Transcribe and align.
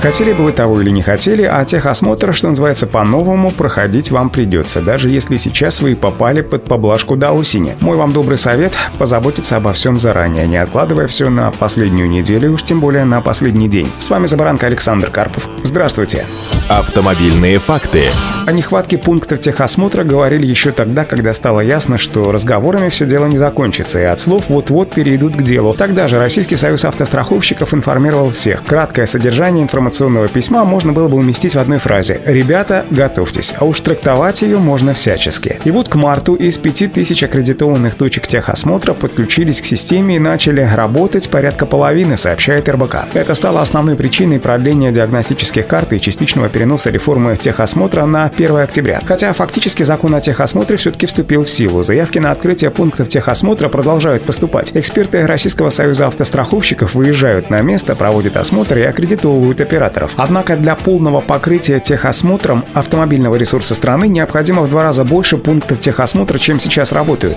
Хотели 0.00 0.32
бы 0.32 0.44
вы 0.44 0.52
того 0.52 0.80
или 0.80 0.90
не 0.90 1.02
хотели, 1.02 1.42
а 1.42 1.64
техосмотр, 1.64 2.32
что 2.32 2.48
называется, 2.48 2.86
по-новому 2.86 3.50
проходить 3.50 4.12
вам 4.12 4.30
придется, 4.30 4.80
даже 4.80 5.08
если 5.08 5.36
сейчас 5.36 5.80
вы 5.80 5.96
попали 5.96 6.40
под 6.40 6.64
поблажку 6.64 7.16
до 7.16 7.32
осени. 7.32 7.74
Мой 7.80 7.96
вам 7.96 8.12
добрый 8.12 8.38
совет– 8.38 8.72
позаботиться 8.98 9.56
обо 9.56 9.72
всем 9.72 9.98
заранее, 9.98 10.46
не 10.46 10.56
откладывая 10.56 11.08
все 11.08 11.30
на 11.30 11.50
последнюю 11.50 12.08
неделю, 12.08 12.52
уж 12.52 12.62
тем 12.62 12.78
более 12.78 13.04
на 13.04 13.20
последний 13.20 13.68
день. 13.68 13.90
С 13.98 14.08
вами 14.08 14.26
Забаранка 14.26 14.68
Александр 14.68 15.10
Карпов. 15.10 15.48
Здравствуйте. 15.64 16.24
Автомобильные 16.68 17.58
факты. 17.58 18.04
О 18.46 18.52
нехватке 18.52 18.98
пунктов 18.98 19.40
техосмотра 19.40 20.04
говорили 20.04 20.46
еще 20.46 20.70
тогда, 20.70 21.04
когда 21.04 21.32
стало 21.32 21.58
ясно, 21.58 21.98
что 21.98 22.30
разговорами 22.30 22.88
все 22.88 23.04
дело 23.04 23.26
не 23.26 23.36
закончится, 23.36 23.98
и 23.98 24.04
от 24.04 24.20
слов 24.20 24.44
вот-вот 24.48 24.94
перейдут 24.94 25.34
к 25.34 25.42
делу. 25.42 25.74
Тогда 25.74 26.06
же 26.06 26.18
Российский 26.18 26.56
союз 26.56 26.84
автостраховщиков 26.84 27.74
информировал 27.74 28.30
всех. 28.30 28.62
Краткое 28.64 29.06
содержание 29.06 29.64
информации 29.64 29.87
информационного 29.88 30.28
письма 30.28 30.64
можно 30.66 30.92
было 30.92 31.08
бы 31.08 31.16
уместить 31.16 31.54
в 31.54 31.58
одной 31.58 31.78
фразе 31.78 32.20
«Ребята, 32.26 32.84
готовьтесь», 32.90 33.54
а 33.58 33.64
уж 33.64 33.80
трактовать 33.80 34.42
ее 34.42 34.58
можно 34.58 34.92
всячески. 34.92 35.58
И 35.64 35.70
вот 35.70 35.88
к 35.88 35.94
марту 35.94 36.34
из 36.34 36.58
5000 36.58 37.22
аккредитованных 37.22 37.94
точек 37.94 38.28
техосмотра 38.28 38.92
подключились 38.92 39.62
к 39.62 39.64
системе 39.64 40.16
и 40.16 40.18
начали 40.18 40.60
работать 40.60 41.30
порядка 41.30 41.64
половины, 41.64 42.18
сообщает 42.18 42.68
РБК. 42.68 43.06
Это 43.14 43.34
стало 43.34 43.62
основной 43.62 43.96
причиной 43.96 44.38
продления 44.38 44.92
диагностических 44.92 45.66
карт 45.66 45.94
и 45.94 46.00
частичного 46.02 46.50
переноса 46.50 46.90
реформы 46.90 47.36
техосмотра 47.36 48.04
на 48.04 48.24
1 48.26 48.56
октября. 48.56 49.00
Хотя 49.06 49.32
фактически 49.32 49.84
закон 49.84 50.14
о 50.14 50.20
техосмотре 50.20 50.76
все-таки 50.76 51.06
вступил 51.06 51.44
в 51.44 51.48
силу. 51.48 51.82
Заявки 51.82 52.18
на 52.18 52.30
открытие 52.30 52.70
пунктов 52.70 53.08
техосмотра 53.08 53.70
продолжают 53.70 54.24
поступать. 54.24 54.72
Эксперты 54.74 55.26
Российского 55.26 55.70
союза 55.70 56.08
автостраховщиков 56.08 56.94
выезжают 56.94 57.48
на 57.48 57.62
место, 57.62 57.96
проводят 57.96 58.36
осмотр 58.36 58.76
и 58.76 58.82
аккредитовывают 58.82 59.62
операторов 59.62 59.77
операторов. 59.78 60.12
Однако 60.16 60.56
для 60.56 60.74
полного 60.74 61.20
покрытия 61.20 61.80
техосмотром 61.80 62.64
автомобильного 62.74 63.36
ресурса 63.36 63.74
страны 63.74 64.08
необходимо 64.08 64.62
в 64.62 64.70
два 64.70 64.82
раза 64.82 65.04
больше 65.04 65.38
пунктов 65.38 65.80
техосмотра, 65.80 66.38
чем 66.38 66.58
сейчас 66.58 66.92
работают. 66.92 67.36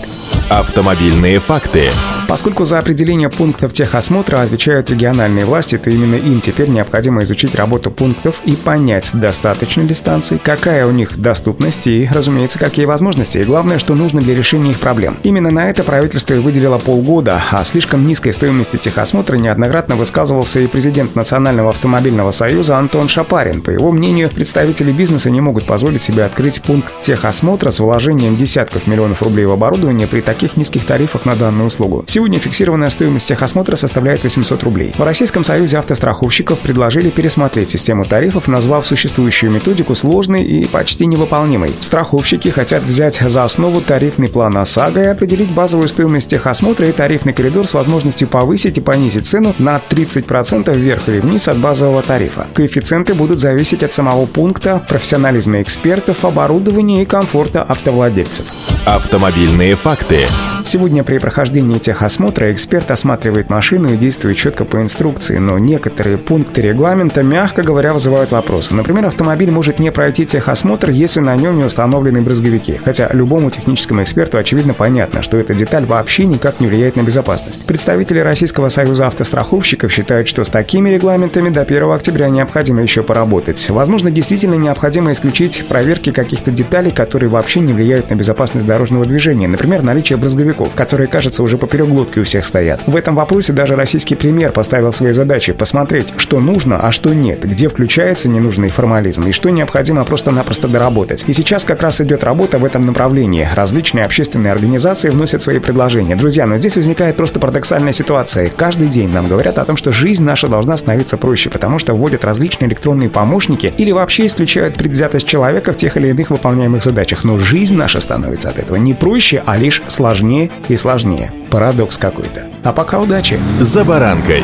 Автомобильные 0.49 1.39
факты. 1.39 1.83
Поскольку 2.27 2.65
за 2.65 2.79
определение 2.79 3.29
пунктов 3.29 3.73
техосмотра 3.73 4.41
отвечают 4.41 4.89
региональные 4.89 5.45
власти, 5.45 5.77
то 5.77 5.89
именно 5.89 6.15
им 6.15 6.41
теперь 6.41 6.69
необходимо 6.69 7.23
изучить 7.23 7.55
работу 7.55 7.91
пунктов 7.91 8.41
и 8.45 8.55
понять, 8.55 9.11
достаточно 9.13 9.81
ли 9.81 9.93
станций, 9.93 10.39
какая 10.39 10.87
у 10.87 10.91
них 10.91 11.19
доступность 11.19 11.87
и, 11.87 12.09
разумеется, 12.11 12.57
какие 12.57 12.85
возможности, 12.85 13.37
и 13.37 13.43
главное, 13.43 13.77
что 13.77 13.95
нужно 13.95 14.21
для 14.21 14.33
решения 14.33 14.71
их 14.71 14.79
проблем. 14.79 15.19
Именно 15.23 15.51
на 15.51 15.69
это 15.69 15.83
правительство 15.83 16.33
и 16.33 16.39
выделило 16.39 16.79
полгода, 16.79 17.41
а 17.51 17.63
слишком 17.63 18.07
низкой 18.07 18.31
стоимости 18.31 18.77
техосмотра 18.77 19.35
неоднократно 19.35 19.95
высказывался 19.95 20.61
и 20.61 20.67
президент 20.67 21.15
Национального 21.15 21.69
автомобильного 21.69 22.30
Автомобильного 22.31 22.61
союза 22.61 22.77
Антон 22.77 23.07
Шапарин. 23.07 23.61
По 23.61 23.69
его 23.71 23.91
мнению, 23.91 24.29
представители 24.29 24.91
бизнеса 24.91 25.29
не 25.29 25.41
могут 25.41 25.65
позволить 25.65 26.01
себе 26.01 26.23
открыть 26.23 26.61
пункт 26.61 27.01
техосмотра 27.01 27.71
с 27.71 27.79
вложением 27.79 28.37
десятков 28.37 28.87
миллионов 28.87 29.21
рублей 29.21 29.45
в 29.45 29.51
оборудование 29.51 30.07
при 30.07 30.21
таких 30.21 30.57
низких 30.57 30.85
тарифах 30.85 31.25
на 31.25 31.35
данную 31.35 31.67
услугу. 31.67 32.03
Сегодня 32.07 32.39
фиксированная 32.39 32.89
стоимость 32.89 33.27
техосмотра 33.27 33.75
составляет 33.75 34.23
800 34.23 34.63
рублей. 34.63 34.93
В 34.97 35.03
Российском 35.03 35.43
союзе 35.43 35.77
автостраховщиков 35.77 36.59
предложили 36.59 37.09
пересмотреть 37.09 37.69
систему 37.69 38.05
тарифов, 38.05 38.47
назвав 38.47 38.87
существующую 38.87 39.51
методику 39.51 39.93
сложной 39.93 40.43
и 40.43 40.65
почти 40.65 41.05
невыполнимой. 41.05 41.71
Страховщики 41.79 42.49
хотят 42.49 42.83
взять 42.83 43.19
за 43.19 43.43
основу 43.43 43.81
тарифный 43.81 44.29
план 44.29 44.57
ОСАГО 44.57 45.03
и 45.03 45.07
определить 45.07 45.53
базовую 45.53 45.89
стоимость 45.89 46.29
техосмотра 46.29 46.87
и 46.87 46.91
тарифный 46.91 47.33
коридор 47.33 47.67
с 47.67 47.73
возможностью 47.73 48.27
повысить 48.27 48.77
и 48.77 48.81
понизить 48.81 49.25
цену 49.25 49.53
на 49.59 49.81
30% 49.89 50.73
вверх 50.75 51.09
или 51.09 51.19
вниз 51.19 51.47
от 51.47 51.57
базового 51.57 52.01
тарифа 52.01 52.20
тарифа. 52.21 52.47
Коэффициенты 52.53 53.13
будут 53.13 53.39
зависеть 53.39 53.83
от 53.83 53.93
самого 53.93 54.25
пункта, 54.25 54.81
профессионализма 54.87 55.61
экспертов, 55.61 56.23
оборудования 56.25 57.01
и 57.01 57.05
комфорта 57.05 57.63
автовладельцев. 57.63 58.45
Автомобильные 58.85 59.75
факты. 59.75 60.19
Сегодня 60.63 61.03
при 61.03 61.17
прохождении 61.17 61.79
техосмотра 61.79 62.51
эксперт 62.53 62.91
осматривает 62.91 63.49
машину 63.49 63.91
и 63.91 63.97
действует 63.97 64.37
четко 64.37 64.63
по 64.63 64.81
инструкции, 64.81 65.37
но 65.37 65.57
некоторые 65.57 66.17
пункты 66.17 66.61
регламента, 66.61 67.23
мягко 67.23 67.63
говоря, 67.63 67.93
вызывают 67.93 68.31
вопросы. 68.31 68.73
Например, 68.75 69.07
автомобиль 69.07 69.51
может 69.51 69.79
не 69.79 69.91
пройти 69.91 70.25
техосмотр, 70.25 70.91
если 70.91 71.19
на 71.19 71.35
нем 71.35 71.57
не 71.57 71.65
установлены 71.65 72.21
брызговики. 72.21 72.79
Хотя 72.83 73.09
любому 73.11 73.49
техническому 73.49 74.03
эксперту 74.03 74.37
очевидно 74.37 74.73
понятно, 74.73 75.23
что 75.23 75.37
эта 75.37 75.53
деталь 75.53 75.85
вообще 75.85 76.25
никак 76.25 76.59
не 76.59 76.67
влияет 76.67 76.95
на 76.95 77.01
безопасность. 77.01 77.65
Представители 77.65 78.19
Российского 78.19 78.69
союза 78.69 79.07
автостраховщиков 79.07 79.91
считают, 79.91 80.27
что 80.27 80.43
с 80.43 80.49
такими 80.49 80.89
регламентами 80.91 81.49
до 81.49 81.61
1 81.61 81.91
октября 81.91 82.10
необходимо 82.19 82.81
еще 82.81 83.03
поработать. 83.03 83.69
Возможно, 83.69 84.11
действительно 84.11 84.55
необходимо 84.55 85.11
исключить 85.11 85.65
проверки 85.67 86.11
каких-то 86.11 86.51
деталей, 86.51 86.91
которые 86.91 87.29
вообще 87.29 87.59
не 87.59 87.73
влияют 87.73 88.09
на 88.09 88.15
безопасность 88.15 88.67
дорожного 88.67 89.05
движения. 89.05 89.47
Например, 89.47 89.81
наличие 89.81 90.17
брызговиков 90.17 90.71
которые, 90.75 91.07
кажется, 91.07 91.43
уже 91.43 91.57
поперек 91.57 91.87
глотки 91.87 92.19
у 92.19 92.23
всех 92.23 92.45
стоят. 92.45 92.81
В 92.87 92.95
этом 92.95 93.15
вопросе 93.15 93.53
даже 93.53 93.75
российский 93.75 94.15
премьер 94.15 94.51
поставил 94.51 94.91
свои 94.91 95.13
задачи 95.13 95.53
посмотреть, 95.53 96.13
что 96.17 96.39
нужно, 96.39 96.79
а 96.79 96.91
что 96.91 97.13
нет, 97.13 97.41
где 97.43 97.69
включается 97.69 98.29
ненужный 98.29 98.69
формализм 98.69 99.27
и 99.27 99.31
что 99.31 99.49
необходимо 99.49 100.03
просто-напросто 100.03 100.67
доработать. 100.67 101.25
И 101.27 101.33
сейчас 101.33 101.63
как 101.63 101.81
раз 101.81 102.01
идет 102.01 102.23
работа 102.23 102.57
в 102.57 102.65
этом 102.65 102.85
направлении. 102.85 103.47
Различные 103.53 104.05
общественные 104.05 104.51
организации 104.51 105.09
вносят 105.09 105.41
свои 105.41 105.59
предложения. 105.59 106.15
Друзья, 106.15 106.45
но 106.45 106.57
здесь 106.57 106.75
возникает 106.75 107.15
просто 107.15 107.39
парадоксальная 107.39 107.93
ситуация. 107.93 108.49
Каждый 108.55 108.87
день 108.87 109.09
нам 109.09 109.27
говорят 109.27 109.57
о 109.57 109.65
том, 109.65 109.77
что 109.77 109.91
жизнь 109.91 110.23
наша 110.23 110.47
должна 110.47 110.77
становиться 110.77 111.17
проще, 111.17 111.49
потому 111.49 111.79
что 111.79 111.93
вводят 112.01 112.25
различные 112.25 112.67
электронные 112.67 113.09
помощники 113.09 113.71
или 113.77 113.91
вообще 113.91 114.25
исключают 114.25 114.75
предвзятость 114.75 115.27
человека 115.27 115.71
в 115.71 115.77
тех 115.77 115.97
или 115.97 116.09
иных 116.09 116.31
выполняемых 116.31 116.83
задачах. 116.83 117.23
Но 117.23 117.37
жизнь 117.37 117.75
наша 117.75 118.01
становится 118.01 118.49
от 118.49 118.57
этого 118.57 118.77
не 118.77 118.95
проще, 118.95 119.43
а 119.45 119.55
лишь 119.55 119.83
сложнее 119.87 120.49
и 120.67 120.77
сложнее. 120.77 121.31
Парадокс 121.51 121.99
какой-то. 121.99 122.47
А 122.63 122.73
пока 122.73 122.99
удачи! 122.99 123.39
За 123.59 123.83
баранкой! 123.83 124.43